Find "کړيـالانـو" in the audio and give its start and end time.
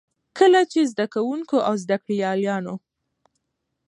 2.03-2.75